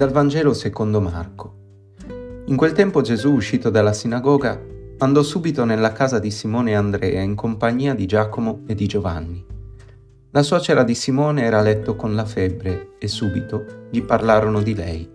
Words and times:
Dal 0.00 0.12
Vangelo 0.12 0.54
secondo 0.54 0.98
Marco. 0.98 1.56
In 2.46 2.56
quel 2.56 2.72
tempo 2.72 3.02
Gesù, 3.02 3.34
uscito 3.34 3.68
dalla 3.68 3.92
sinagoga, 3.92 4.58
andò 4.96 5.22
subito 5.22 5.66
nella 5.66 5.92
casa 5.92 6.18
di 6.18 6.30
Simone 6.30 6.70
e 6.70 6.74
Andrea 6.74 7.20
in 7.20 7.34
compagnia 7.34 7.94
di 7.94 8.06
Giacomo 8.06 8.62
e 8.66 8.74
di 8.74 8.86
Giovanni. 8.86 9.44
La 10.30 10.42
suocera 10.42 10.84
di 10.84 10.94
Simone 10.94 11.42
era 11.42 11.58
a 11.58 11.60
letto 11.60 11.96
con 11.96 12.14
la 12.14 12.24
febbre 12.24 12.96
e 12.98 13.08
subito 13.08 13.88
gli 13.90 14.02
parlarono 14.02 14.62
di 14.62 14.74
lei. 14.74 15.06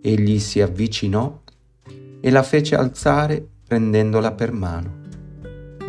Egli 0.00 0.38
si 0.38 0.62
avvicinò 0.62 1.42
e 2.18 2.30
la 2.30 2.42
fece 2.42 2.76
alzare 2.76 3.46
prendendola 3.68 4.32
per 4.32 4.52
mano. 4.52 5.00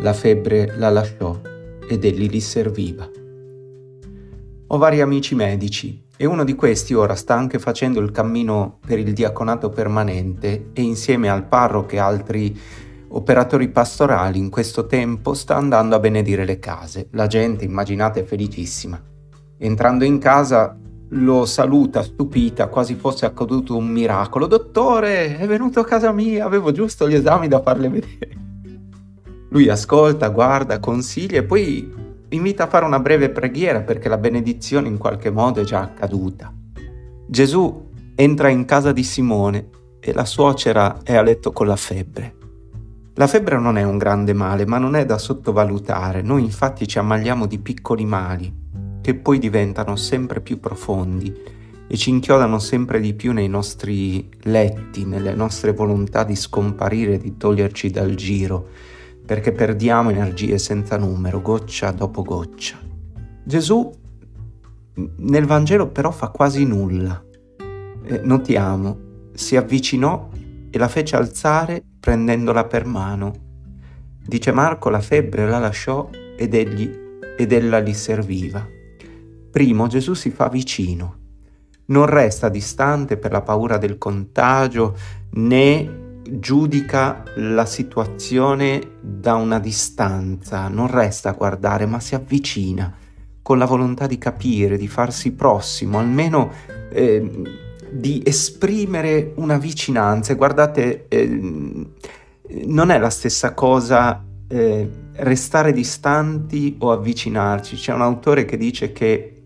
La 0.02 0.12
febbre 0.12 0.76
la 0.76 0.90
lasciò 0.90 1.40
ed 1.88 2.04
egli 2.04 2.28
li 2.28 2.40
serviva. 2.40 3.08
Ho 4.66 4.76
vari 4.76 5.00
amici 5.00 5.34
medici 5.34 6.03
e 6.16 6.26
uno 6.26 6.44
di 6.44 6.54
questi 6.54 6.94
ora 6.94 7.16
sta 7.16 7.34
anche 7.34 7.58
facendo 7.58 8.00
il 8.00 8.12
cammino 8.12 8.78
per 8.86 8.98
il 8.98 9.12
diaconato 9.12 9.68
permanente 9.68 10.70
e 10.72 10.82
insieme 10.82 11.28
al 11.28 11.44
parroco 11.44 11.94
e 11.94 11.98
altri 11.98 12.58
operatori 13.08 13.68
pastorali 13.68 14.38
in 14.38 14.50
questo 14.50 14.86
tempo 14.86 15.34
sta 15.34 15.56
andando 15.56 15.96
a 15.96 15.98
benedire 15.98 16.44
le 16.44 16.58
case. 16.58 17.08
La 17.12 17.26
gente, 17.26 17.64
immaginate, 17.64 18.20
è 18.20 18.24
felicissima. 18.24 19.00
Entrando 19.58 20.04
in 20.04 20.18
casa 20.18 20.76
lo 21.08 21.46
saluta 21.46 22.02
stupita, 22.02 22.68
quasi 22.68 22.94
fosse 22.94 23.26
accaduto 23.26 23.76
un 23.76 23.86
miracolo. 23.86 24.46
Dottore, 24.46 25.36
è 25.36 25.46
venuto 25.46 25.80
a 25.80 25.84
casa 25.84 26.12
mia, 26.12 26.44
avevo 26.44 26.72
giusto 26.72 27.08
gli 27.08 27.14
esami 27.14 27.48
da 27.48 27.60
farle 27.60 27.88
vedere. 27.88 28.42
Lui 29.50 29.68
ascolta, 29.68 30.28
guarda, 30.28 30.80
consiglia 30.80 31.38
e 31.38 31.44
poi 31.44 32.03
invita 32.34 32.64
a 32.64 32.68
fare 32.68 32.84
una 32.84 33.00
breve 33.00 33.30
preghiera 33.30 33.80
perché 33.80 34.08
la 34.08 34.18
benedizione 34.18 34.88
in 34.88 34.98
qualche 34.98 35.30
modo 35.30 35.60
è 35.60 35.64
già 35.64 35.80
accaduta. 35.80 36.52
Gesù 37.26 37.90
entra 38.14 38.48
in 38.48 38.64
casa 38.64 38.92
di 38.92 39.02
Simone 39.02 39.68
e 40.00 40.12
la 40.12 40.24
suocera 40.24 41.00
è 41.02 41.14
a 41.14 41.22
letto 41.22 41.52
con 41.52 41.66
la 41.66 41.76
febbre. 41.76 42.36
La 43.14 43.26
febbre 43.26 43.58
non 43.58 43.78
è 43.78 43.84
un 43.84 43.96
grande 43.96 44.32
male, 44.32 44.66
ma 44.66 44.78
non 44.78 44.96
è 44.96 45.06
da 45.06 45.18
sottovalutare. 45.18 46.20
Noi 46.22 46.42
infatti 46.42 46.86
ci 46.86 46.98
ammaliamo 46.98 47.46
di 47.46 47.58
piccoli 47.58 48.04
mali 48.04 48.62
che 49.00 49.14
poi 49.14 49.38
diventano 49.38 49.96
sempre 49.96 50.40
più 50.40 50.58
profondi 50.58 51.32
e 51.86 51.96
ci 51.96 52.10
inchiodano 52.10 52.58
sempre 52.58 53.00
di 53.00 53.14
più 53.14 53.32
nei 53.32 53.48
nostri 53.48 54.28
letti, 54.42 55.04
nelle 55.04 55.34
nostre 55.34 55.72
volontà 55.72 56.24
di 56.24 56.34
scomparire, 56.34 57.18
di 57.18 57.36
toglierci 57.36 57.90
dal 57.90 58.14
giro 58.14 58.68
perché 59.24 59.52
perdiamo 59.52 60.10
energie 60.10 60.58
senza 60.58 60.96
numero, 60.96 61.40
goccia 61.40 61.90
dopo 61.90 62.22
goccia. 62.22 62.78
Gesù 63.42 63.90
nel 64.94 65.46
Vangelo 65.46 65.88
però 65.88 66.10
fa 66.10 66.28
quasi 66.28 66.64
nulla. 66.64 67.22
Eh, 68.06 68.20
notiamo, 68.22 68.98
si 69.32 69.56
avvicinò 69.56 70.28
e 70.70 70.78
la 70.78 70.88
fece 70.88 71.16
alzare 71.16 71.82
prendendola 71.98 72.64
per 72.64 72.84
mano. 72.84 73.32
Dice 74.26 74.52
Marco, 74.52 74.90
la 74.90 75.00
febbre 75.00 75.48
la 75.48 75.58
lasciò 75.58 76.08
ed, 76.36 76.54
egli, 76.54 76.90
ed 77.36 77.52
ella 77.52 77.80
gli 77.80 77.92
serviva. 77.92 78.66
Primo 79.50 79.86
Gesù 79.86 80.14
si 80.14 80.30
fa 80.30 80.48
vicino, 80.48 81.16
non 81.86 82.06
resta 82.06 82.48
distante 82.48 83.16
per 83.16 83.30
la 83.30 83.42
paura 83.42 83.78
del 83.78 83.98
contagio 83.98 84.96
né 85.32 86.02
giudica 86.30 87.22
la 87.36 87.66
situazione 87.66 88.80
da 89.00 89.34
una 89.34 89.58
distanza, 89.58 90.68
non 90.68 90.88
resta 90.88 91.30
a 91.30 91.32
guardare, 91.32 91.86
ma 91.86 92.00
si 92.00 92.14
avvicina 92.14 92.92
con 93.42 93.58
la 93.58 93.66
volontà 93.66 94.06
di 94.06 94.16
capire, 94.16 94.78
di 94.78 94.88
farsi 94.88 95.32
prossimo, 95.32 95.98
almeno 95.98 96.50
eh, 96.90 97.42
di 97.90 98.22
esprimere 98.24 99.32
una 99.36 99.58
vicinanza. 99.58 100.32
E 100.32 100.36
guardate, 100.36 101.06
eh, 101.08 101.26
non 102.64 102.90
è 102.90 102.98
la 102.98 103.10
stessa 103.10 103.52
cosa 103.52 104.24
eh, 104.48 104.90
restare 105.16 105.72
distanti 105.72 106.76
o 106.78 106.90
avvicinarci. 106.90 107.76
C'è 107.76 107.92
un 107.92 108.02
autore 108.02 108.44
che 108.44 108.56
dice 108.56 108.92
che 108.92 109.42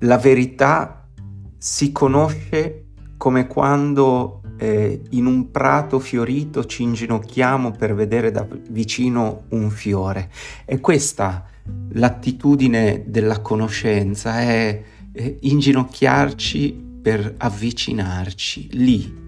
la 0.00 0.18
verità 0.18 1.08
si 1.56 1.92
conosce 1.92 2.84
come 3.16 3.46
quando 3.46 4.42
eh, 4.56 5.02
in 5.10 5.26
un 5.26 5.50
prato 5.50 5.98
fiorito 5.98 6.64
ci 6.64 6.82
inginocchiamo 6.82 7.72
per 7.72 7.94
vedere 7.94 8.30
da 8.30 8.46
vicino 8.68 9.44
un 9.50 9.70
fiore. 9.70 10.30
E 10.64 10.80
questa 10.80 11.46
l'attitudine 11.92 13.04
della 13.06 13.40
conoscenza, 13.40 14.40
è, 14.40 14.82
è 15.12 15.36
inginocchiarci 15.40 16.84
per 17.02 17.34
avvicinarci. 17.36 18.68
Lì 18.72 19.24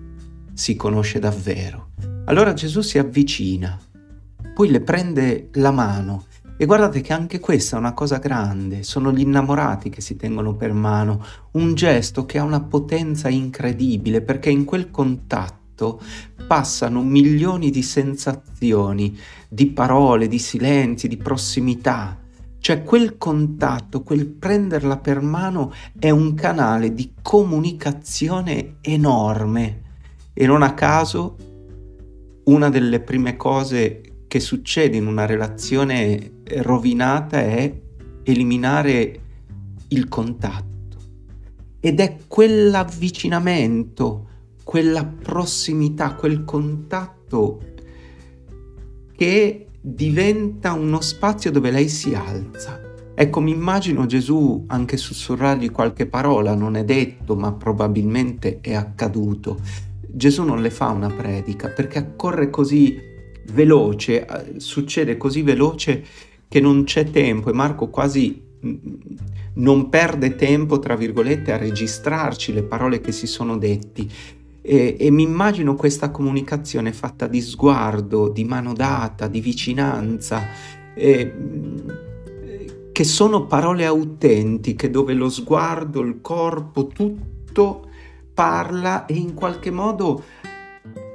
si 0.52 0.76
conosce 0.76 1.18
davvero. 1.18 1.90
Allora 2.24 2.52
Gesù 2.52 2.80
si 2.80 2.98
avvicina, 2.98 3.78
poi 4.54 4.70
le 4.70 4.80
prende 4.80 5.48
la 5.52 5.70
mano 5.70 6.24
e 6.60 6.66
guardate 6.66 7.02
che 7.02 7.12
anche 7.12 7.38
questa 7.38 7.76
è 7.76 7.78
una 7.78 7.94
cosa 7.94 8.18
grande, 8.18 8.82
sono 8.82 9.12
gli 9.12 9.20
innamorati 9.20 9.90
che 9.90 10.00
si 10.00 10.16
tengono 10.16 10.56
per 10.56 10.72
mano, 10.72 11.24
un 11.52 11.74
gesto 11.74 12.26
che 12.26 12.38
ha 12.38 12.42
una 12.42 12.60
potenza 12.60 13.28
incredibile 13.28 14.22
perché 14.22 14.50
in 14.50 14.64
quel 14.64 14.90
contatto 14.90 16.00
passano 16.48 17.04
milioni 17.04 17.70
di 17.70 17.82
sensazioni, 17.82 19.16
di 19.48 19.68
parole, 19.68 20.26
di 20.26 20.40
silenzi, 20.40 21.06
di 21.06 21.16
prossimità. 21.16 22.18
Cioè 22.58 22.82
quel 22.82 23.18
contatto, 23.18 24.02
quel 24.02 24.26
prenderla 24.26 24.96
per 24.96 25.20
mano 25.20 25.72
è 25.96 26.10
un 26.10 26.34
canale 26.34 26.92
di 26.92 27.12
comunicazione 27.22 28.78
enorme 28.80 29.82
e 30.32 30.44
non 30.44 30.62
a 30.62 30.74
caso 30.74 31.36
una 32.46 32.68
delle 32.68 32.98
prime 32.98 33.36
cose 33.36 34.24
che 34.26 34.40
succede 34.40 34.96
in 34.96 35.06
una 35.06 35.24
relazione 35.24 36.37
rovinata 36.62 37.40
è 37.40 37.72
eliminare 38.24 39.20
il 39.88 40.08
contatto. 40.08 40.66
Ed 41.80 42.00
è 42.00 42.16
quell'avvicinamento, 42.26 44.26
quella 44.64 45.04
prossimità, 45.04 46.14
quel 46.14 46.44
contatto 46.44 47.60
che 49.16 49.66
diventa 49.80 50.72
uno 50.72 51.00
spazio 51.00 51.50
dove 51.50 51.70
lei 51.70 51.88
si 51.88 52.14
alza. 52.14 52.80
Ecco, 53.14 53.40
mi 53.40 53.50
immagino 53.50 54.06
Gesù 54.06 54.64
anche 54.68 54.96
sussurrargli 54.96 55.72
qualche 55.72 56.06
parola, 56.06 56.54
non 56.54 56.76
è 56.76 56.84
detto, 56.84 57.34
ma 57.34 57.52
probabilmente 57.52 58.60
è 58.60 58.74
accaduto. 58.74 59.58
Gesù 60.00 60.44
non 60.44 60.62
le 60.62 60.70
fa 60.70 60.88
una 60.88 61.10
predica 61.10 61.68
perché 61.68 61.98
accorre 61.98 62.50
così 62.50 62.96
veloce, 63.52 64.24
eh, 64.24 64.60
succede 64.60 65.16
così 65.16 65.42
veloce 65.42 66.04
che 66.48 66.60
non 66.60 66.84
c'è 66.84 67.10
tempo 67.10 67.50
e 67.50 67.52
Marco 67.52 67.88
quasi 67.88 68.42
mm, 68.64 68.74
non 69.54 69.88
perde 69.88 70.34
tempo, 70.36 70.78
tra 70.78 70.96
virgolette, 70.96 71.52
a 71.52 71.56
registrarci 71.56 72.52
le 72.52 72.62
parole 72.62 73.00
che 73.00 73.12
si 73.12 73.26
sono 73.26 73.58
detti. 73.58 74.10
E, 74.60 74.96
e 74.98 75.10
mi 75.10 75.22
immagino 75.22 75.74
questa 75.74 76.10
comunicazione 76.10 76.92
fatta 76.92 77.26
di 77.26 77.40
sguardo, 77.40 78.28
di 78.28 78.44
mano 78.44 78.72
data, 78.72 79.26
di 79.26 79.40
vicinanza, 79.40 80.42
eh, 80.94 81.32
che 82.92 83.04
sono 83.04 83.46
parole 83.46 83.84
autentiche 83.84 84.90
dove 84.90 85.14
lo 85.14 85.28
sguardo, 85.28 86.00
il 86.00 86.20
corpo, 86.20 86.86
tutto 86.88 87.86
parla 88.34 89.06
e 89.06 89.14
in 89.14 89.34
qualche 89.34 89.70
modo 89.70 90.22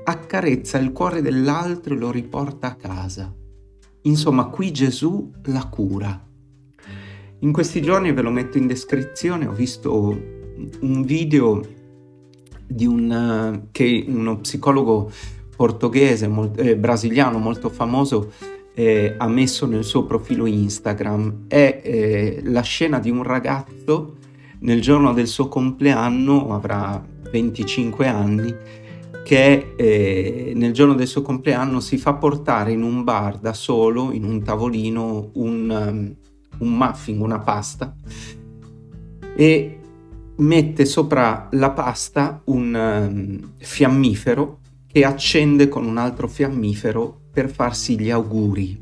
accarezza 0.03 0.77
il 0.77 0.91
cuore 0.91 1.21
dell'altro 1.21 1.93
e 1.93 1.97
lo 1.97 2.11
riporta 2.11 2.67
a 2.67 2.75
casa. 2.75 3.33
Insomma, 4.03 4.45
qui 4.45 4.71
Gesù 4.71 5.31
la 5.45 5.67
cura. 5.67 6.27
In 7.39 7.51
questi 7.51 7.81
giorni 7.81 8.13
ve 8.13 8.21
lo 8.21 8.31
metto 8.31 8.57
in 8.57 8.67
descrizione, 8.67 9.47
ho 9.47 9.51
visto 9.51 9.91
un 10.81 11.03
video 11.03 11.61
un, 12.79 13.67
che 13.71 14.05
uno 14.07 14.39
psicologo 14.39 15.11
portoghese, 15.55 16.27
molt, 16.27 16.59
eh, 16.59 16.77
brasiliano 16.77 17.37
molto 17.37 17.69
famoso, 17.69 18.31
eh, 18.73 19.15
ha 19.17 19.27
messo 19.27 19.65
nel 19.65 19.83
suo 19.83 20.05
profilo 20.05 20.45
Instagram. 20.45 21.45
È 21.47 21.81
eh, 21.83 22.41
la 22.43 22.61
scena 22.61 22.99
di 22.99 23.09
un 23.09 23.23
ragazzo 23.23 24.17
nel 24.59 24.81
giorno 24.81 25.13
del 25.13 25.27
suo 25.27 25.47
compleanno, 25.47 26.53
avrà 26.53 27.03
25 27.31 28.07
anni, 28.07 28.53
che 29.23 29.73
eh, 29.75 30.51
nel 30.55 30.73
giorno 30.73 30.93
del 30.93 31.07
suo 31.07 31.21
compleanno 31.21 31.79
si 31.79 31.97
fa 31.97 32.13
portare 32.13 32.73
in 32.73 32.83
un 32.83 33.03
bar 33.03 33.39
da 33.39 33.53
solo, 33.53 34.11
in 34.11 34.25
un 34.25 34.43
tavolino, 34.43 35.31
un, 35.33 35.69
um, 35.69 36.15
un 36.59 36.77
muffin, 36.77 37.21
una 37.21 37.39
pasta, 37.39 37.95
e 39.35 39.79
mette 40.35 40.85
sopra 40.85 41.47
la 41.51 41.71
pasta 41.71 42.41
un 42.45 42.73
um, 42.73 43.51
fiammifero 43.57 44.59
che 44.87 45.05
accende 45.05 45.69
con 45.69 45.85
un 45.85 45.97
altro 45.97 46.27
fiammifero 46.27 47.21
per 47.31 47.49
farsi 47.49 47.99
gli 47.99 48.11
auguri. 48.11 48.79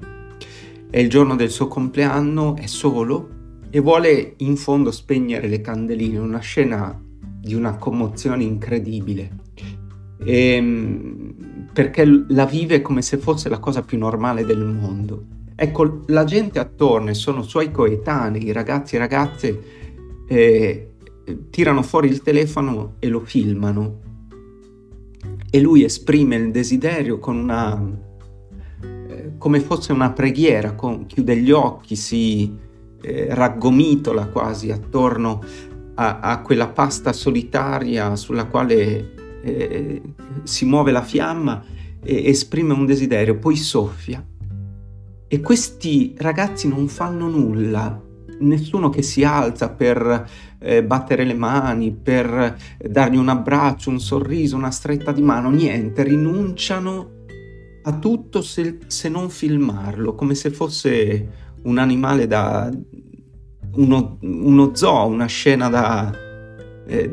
È 0.90 1.00
il 1.00 1.10
giorno 1.10 1.36
del 1.36 1.52
suo 1.52 1.68
compleanno, 1.68 2.56
è 2.58 2.66
solo 2.66 3.30
e 3.70 3.80
vuole 3.80 4.34
in 4.38 4.58
fondo 4.58 4.92
spegnere 4.92 5.48
le 5.48 5.62
candeline, 5.62 6.18
una 6.18 6.40
scena 6.40 7.00
di 7.40 7.54
una 7.54 7.78
commozione 7.78 8.44
incredibile, 8.44 9.32
e, 10.24 10.56
ehm, 10.56 11.70
perché 11.74 12.06
la 12.28 12.46
vive 12.46 12.82
come 12.82 13.02
se 13.02 13.18
fosse 13.18 13.50
la 13.50 13.60
cosa 13.60 13.82
più 13.82 13.98
normale 13.98 14.46
del 14.46 14.64
mondo. 14.64 15.26
Ecco, 15.56 16.02
la 16.08 16.24
gente 16.24 16.60
attorno, 16.60 17.14
sono 17.14 17.44
suoi 17.44 17.72
coetanei, 17.72 18.52
ragazzi 18.52 18.96
e 18.96 19.00
ragazze, 19.00 19.62
eh, 20.28 20.90
tirano 21.50 21.84
fuori 21.84 22.08
il 22.08 22.22
telefono 22.22 22.96
e 23.00 23.08
lo 23.08 23.20
filmano 23.20 24.00
e 25.50 25.60
lui 25.60 25.84
esprime 25.84 26.38
il 26.38 26.52
desiderio 26.52 27.20
con 27.20 27.38
una 27.38 27.80
eh, 28.82 29.34
come 29.38 29.60
fosse 29.60 29.92
una 29.92 30.12
preghiera, 30.12 30.74
con, 30.74 31.06
chiude 31.06 31.36
gli 31.38 31.52
occhi, 31.52 31.96
si 31.96 32.58
eh, 33.02 33.28
raggomitola 33.30 34.28
quasi 34.28 34.72
attorno 34.72 35.44
a, 35.96 36.20
a, 36.20 36.42
quella 36.42 36.68
pasta 36.70 37.12
solitaria 37.12 38.16
sulla 38.16 38.46
quale 38.46 39.21
eh, 39.44 40.02
si 40.44 40.66
muove 40.66 40.92
la 40.92 41.02
fiamma 41.02 41.64
e 42.04 42.30
esprime 42.30 42.74
un 42.74 42.86
desiderio, 42.86 43.38
poi 43.38 43.56
soffia. 43.56 44.26
E 45.28 45.40
questi 45.40 46.14
ragazzi 46.18 46.68
non 46.68 46.88
fanno 46.88 47.28
nulla, 47.28 48.02
nessuno 48.40 48.90
che 48.90 49.02
si 49.02 49.24
alza 49.24 49.70
per 49.70 50.28
eh, 50.60 50.84
battere 50.84 51.24
le 51.24 51.34
mani, 51.34 51.92
per 51.92 52.58
dargli 52.78 53.16
un 53.16 53.30
abbraccio, 53.30 53.90
un 53.90 54.00
sorriso, 54.00 54.56
una 54.56 54.72
stretta 54.72 55.12
di 55.12 55.22
mano, 55.22 55.50
niente, 55.50 56.04
rinunciano 56.04 57.20
a 57.84 57.98
tutto 57.98 58.42
se, 58.42 58.80
se 58.88 59.10
non 59.10 59.30
filmarlo, 59.30 60.14
come 60.16 60.36
se 60.36 60.52
fosse 60.52 61.28
un 61.64 61.78
animale 61.78 62.28
da 62.28 62.70
uno, 63.74 64.18
uno 64.22 64.76
zoo, 64.76 65.08
una 65.08 65.26
scena 65.28 65.70
da, 65.70 66.12
eh, 66.92 67.10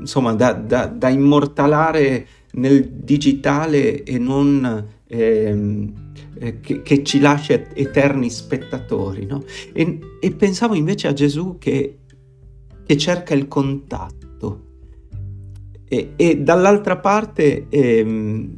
insomma, 0.00 0.32
da, 0.32 0.54
da, 0.54 0.86
da, 0.86 1.08
immortalare 1.10 2.26
nel 2.52 2.88
digitale 2.88 4.02
e 4.02 4.18
non 4.18 4.86
ehm, 5.06 5.92
eh, 6.38 6.60
che, 6.60 6.80
che, 6.80 7.04
ci 7.04 7.20
lascia 7.20 7.60
eterni 7.74 8.30
spettatori. 8.30 9.26
No? 9.26 9.44
E, 9.74 9.98
e, 10.20 10.30
pensavo 10.32 10.74
invece 10.74 11.08
a 11.08 11.12
Gesù 11.12 11.58
che, 11.58 11.98
che 12.86 12.96
cerca 12.96 13.34
il 13.34 13.46
contatto. 13.46 14.68
E, 15.86 16.12
e 16.16 16.38
dall'altra 16.38 16.96
parte 16.96 17.66
ehm, 17.68 18.56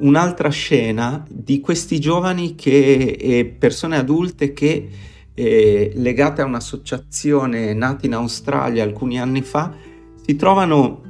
un'altra 0.00 0.50
scena 0.50 1.24
di 1.28 1.58
questi 1.58 1.98
giovani 1.98 2.54
che, 2.54 3.16
e 3.18 3.44
persone 3.46 3.96
adulte 3.96 4.52
che 4.52 4.88
eh, 5.34 5.90
legate 5.94 6.42
a 6.42 6.44
un'associazione 6.44 7.74
nata 7.74 8.06
in 8.06 8.14
Australia 8.14 8.84
alcuni 8.84 9.18
anni 9.18 9.42
fa 9.42 9.92
si 10.26 10.36
trovano 10.36 11.02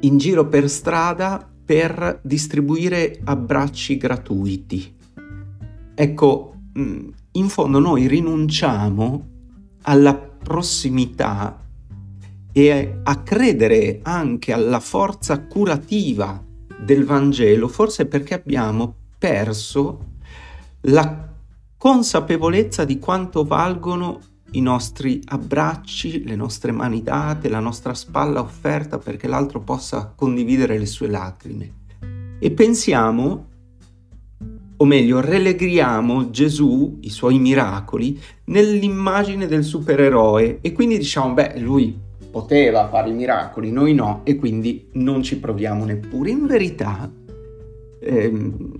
in 0.00 0.18
giro 0.18 0.46
per 0.46 0.68
strada 0.68 1.48
per 1.64 2.20
distribuire 2.22 3.18
abbracci 3.24 3.96
gratuiti. 3.96 4.94
Ecco, 5.94 6.54
mm, 6.78 7.08
in 7.32 7.48
fondo 7.48 7.78
noi 7.78 8.06
rinunciamo 8.06 9.26
alla 9.82 10.14
prossimità 10.14 11.64
e 12.52 13.00
a 13.02 13.22
credere 13.22 14.00
anche 14.02 14.52
alla 14.52 14.80
forza 14.80 15.46
curativa 15.46 16.44
del 16.78 17.04
Vangelo, 17.06 17.68
forse 17.68 18.04
perché 18.06 18.34
abbiamo 18.34 18.96
perso 19.16 20.08
la 20.82 21.28
consapevolezza 21.78 22.84
di 22.84 22.98
quanto 22.98 23.44
valgono 23.44 24.20
i 24.52 24.60
nostri 24.60 25.20
abbracci, 25.26 26.24
le 26.24 26.36
nostre 26.36 26.72
mani 26.72 27.02
date, 27.02 27.48
la 27.48 27.60
nostra 27.60 27.94
spalla 27.94 28.40
offerta 28.40 28.98
perché 28.98 29.28
l'altro 29.28 29.60
possa 29.60 30.12
condividere 30.14 30.78
le 30.78 30.86
sue 30.86 31.08
lacrime. 31.08 31.72
E 32.38 32.50
pensiamo, 32.50 33.46
o 34.76 34.84
meglio, 34.84 35.20
relegriamo 35.20 36.30
Gesù, 36.30 36.98
i 37.00 37.10
suoi 37.10 37.38
miracoli, 37.38 38.18
nell'immagine 38.46 39.46
del 39.46 39.62
supereroe 39.62 40.58
e 40.60 40.72
quindi 40.72 40.98
diciamo, 40.98 41.34
beh, 41.34 41.58
lui 41.58 41.98
poteva 42.30 42.88
fare 42.88 43.10
i 43.10 43.12
miracoli, 43.12 43.70
noi 43.70 43.92
no, 43.94 44.22
e 44.24 44.36
quindi 44.36 44.88
non 44.92 45.22
ci 45.22 45.38
proviamo 45.38 45.84
neppure. 45.84 46.30
In 46.30 46.46
verità, 46.46 47.10
ehm, 48.00 48.78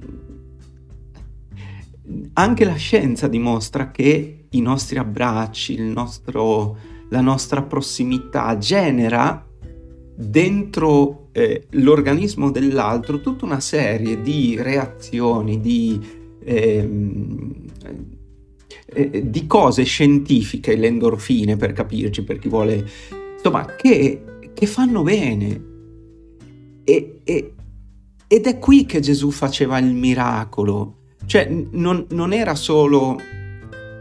anche 2.33 2.65
la 2.65 2.75
scienza 2.75 3.29
dimostra 3.29 3.91
che 3.91 4.40
i 4.51 4.61
nostri 4.61 4.99
abbracci, 4.99 5.79
nostro, 5.79 6.77
la 7.11 7.21
nostra 7.21 7.63
prossimità 7.63 8.57
genera 8.59 9.47
dentro 10.17 11.29
eh, 11.33 11.67
l'organismo 11.71 12.51
dell'altro 12.51 13.21
tutta 13.21 13.45
una 13.45 13.61
serie 13.61 14.21
di 14.21 14.57
reazioni, 14.61 15.61
di, 15.61 15.99
ehm, 16.45 17.53
eh, 18.87 19.31
di 19.31 19.47
cose 19.47 19.85
scientifiche, 19.85 20.77
le 20.77 20.89
endorfine 20.89 21.57
per 21.57 21.73
capirci, 21.73 22.25
per 22.25 22.39
chi 22.39 22.49
vuole 22.49 22.87
insomma, 23.35 23.65
che, 23.77 24.23
che 24.53 24.67
fanno 24.67 25.03
bene. 25.03 25.69
E, 26.85 27.21
e, 27.23 27.55
ed 28.27 28.47
è 28.47 28.59
qui 28.59 28.85
che 28.85 29.01
Gesù 29.01 29.31
faceva 29.31 29.79
il 29.79 29.93
miracolo, 29.93 30.99
cioè 31.27 31.49
non, 31.49 32.07
non 32.11 32.33
era 32.33 32.55
solo 32.55 33.17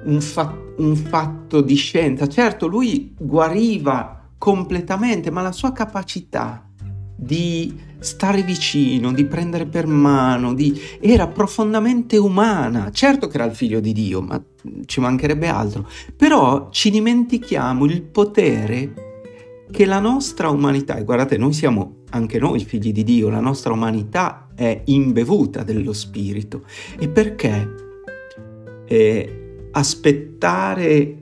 un, 0.09 0.21
fa- 0.21 0.57
un 0.77 0.95
fatto 0.95 1.61
di 1.61 1.75
scienza, 1.75 2.27
certo 2.27 2.67
lui 2.67 3.13
guariva 3.17 4.29
completamente, 4.37 5.29
ma 5.29 5.41
la 5.41 5.51
sua 5.51 5.71
capacità 5.71 6.67
di 7.15 7.87
stare 7.99 8.43
vicino, 8.43 9.11
di 9.11 9.25
prendere 9.25 9.65
per 9.65 9.85
mano, 9.85 10.53
di... 10.53 10.79
era 11.01 11.27
profondamente 11.27 12.15
umana. 12.15 12.91
Certo 12.91 13.27
che 13.27 13.35
era 13.35 13.45
il 13.45 13.53
figlio 13.53 13.81
di 13.81 13.91
Dio, 13.91 14.21
ma 14.21 14.41
ci 14.85 15.01
mancherebbe 15.01 15.47
altro. 15.47 15.87
Però 16.15 16.69
ci 16.71 16.89
dimentichiamo 16.89 17.83
il 17.85 18.01
potere 18.03 18.93
che 19.69 19.85
la 19.85 19.99
nostra 19.99 20.49
umanità, 20.49 20.95
e 20.95 21.03
guardate, 21.03 21.37
noi 21.37 21.51
siamo 21.53 21.97
anche 22.11 22.39
noi 22.39 22.63
figli 22.63 22.93
di 22.93 23.03
Dio, 23.03 23.29
la 23.29 23.41
nostra 23.41 23.73
umanità 23.73 24.47
è 24.55 24.81
imbevuta 24.85 25.63
dello 25.63 25.91
Spirito. 25.91 26.63
E 26.97 27.09
perché 27.09 27.75
eh, 28.87 29.48
aspettare 29.71 31.17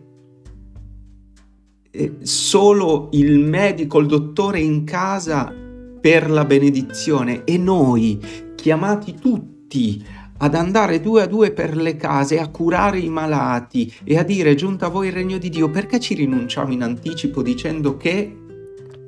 eh, 1.91 2.17
solo 2.21 3.09
il 3.13 3.39
medico, 3.39 3.99
il 3.99 4.07
dottore 4.07 4.59
in 4.59 4.83
casa 4.83 5.53
per 5.99 6.29
la 6.29 6.45
benedizione 6.45 7.43
e 7.43 7.57
noi 7.57 8.19
chiamati 8.55 9.15
tutti 9.15 10.05
ad 10.39 10.53
andare 10.53 10.99
due 10.99 11.23
a 11.23 11.25
due 11.25 11.51
per 11.51 11.75
le 11.75 11.95
case 11.95 12.39
a 12.39 12.49
curare 12.49 12.99
i 12.99 13.09
malati 13.09 13.91
e 14.03 14.17
a 14.17 14.23
dire 14.23 14.55
giunta 14.55 14.85
a 14.85 14.89
voi 14.89 15.07
il 15.07 15.13
regno 15.13 15.37
di 15.37 15.49
Dio, 15.49 15.69
perché 15.69 15.99
ci 15.99 16.13
rinunciamo 16.13 16.71
in 16.71 16.83
anticipo 16.83 17.41
dicendo 17.41 17.97
che 17.97 18.37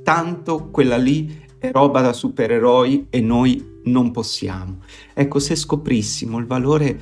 tanto 0.03 0.69
quella 0.71 0.97
lì 0.97 1.47
è 1.59 1.71
roba 1.71 2.01
da 2.01 2.13
supereroi 2.13 3.07
e 3.09 3.21
noi 3.21 3.81
non 3.83 4.11
possiamo? 4.11 4.79
Ecco, 5.13 5.39
se 5.39 5.55
scoprissimo 5.55 6.37
il 6.39 6.45
valore 6.45 6.99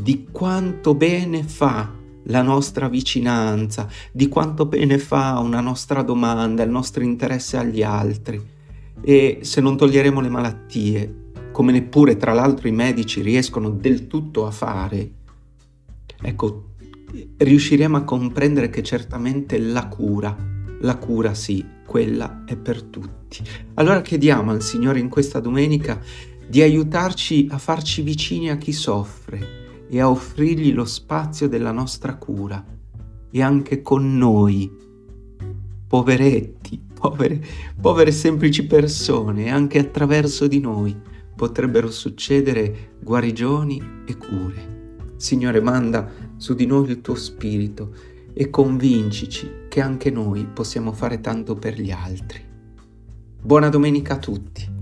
di 0.00 0.28
quanto 0.30 0.94
bene 0.94 1.42
fa 1.42 1.94
la 2.24 2.42
nostra 2.42 2.88
vicinanza, 2.88 3.88
di 4.12 4.28
quanto 4.28 4.66
bene 4.66 4.98
fa 4.98 5.38
una 5.38 5.60
nostra 5.60 6.02
domanda, 6.02 6.62
il 6.62 6.70
nostro 6.70 7.02
interesse 7.02 7.56
agli 7.56 7.82
altri, 7.82 8.40
e 9.00 9.38
se 9.42 9.60
non 9.60 9.76
toglieremo 9.76 10.20
le 10.20 10.28
malattie, 10.28 11.14
come 11.52 11.72
neppure 11.72 12.16
tra 12.16 12.32
l'altro 12.32 12.68
i 12.68 12.72
medici 12.72 13.20
riescono 13.22 13.70
del 13.70 14.06
tutto 14.06 14.46
a 14.46 14.50
fare, 14.50 15.10
ecco, 16.20 16.64
riusciremo 17.36 17.96
a 17.96 18.04
comprendere 18.04 18.68
che 18.68 18.82
certamente 18.82 19.58
la 19.58 19.88
cura, 19.88 20.36
la 20.80 20.96
cura 20.96 21.34
sì, 21.34 21.64
quella 21.86 22.44
è 22.44 22.56
per 22.56 22.82
tutti. 22.82 23.42
Allora 23.74 24.02
chiediamo 24.02 24.50
al 24.50 24.62
Signore 24.62 24.98
in 24.98 25.08
questa 25.08 25.40
domenica 25.40 25.98
di 26.46 26.60
aiutarci 26.60 27.48
a 27.50 27.58
farci 27.58 28.02
vicini 28.02 28.50
a 28.50 28.56
chi 28.56 28.72
soffre 28.72 29.66
e 29.88 30.00
a 30.00 30.10
offrirgli 30.10 30.72
lo 30.72 30.84
spazio 30.84 31.48
della 31.48 31.72
nostra 31.72 32.16
cura 32.16 32.64
e 33.30 33.42
anche 33.42 33.82
con 33.82 34.16
noi, 34.16 34.70
poveretti, 35.86 36.80
povere, 36.92 37.44
povere 37.80 38.10
semplici 38.10 38.66
persone, 38.66 39.50
anche 39.50 39.78
attraverso 39.78 40.46
di 40.46 40.60
noi 40.60 40.96
potrebbero 41.38 41.90
succedere 41.90 42.96
guarigioni 43.00 43.80
e 44.04 44.16
cure. 44.16 44.76
Signore, 45.16 45.60
manda 45.60 46.10
su 46.36 46.54
di 46.54 46.66
noi 46.66 46.90
il 46.90 47.00
tuo 47.00 47.14
spirito 47.14 47.94
e 48.32 48.50
convincici 48.50 49.48
che 49.68 49.80
anche 49.80 50.10
noi 50.10 50.46
possiamo 50.46 50.92
fare 50.92 51.20
tanto 51.20 51.54
per 51.54 51.80
gli 51.80 51.92
altri. 51.92 52.40
Buona 53.40 53.68
domenica 53.68 54.14
a 54.14 54.18
tutti. 54.18 54.77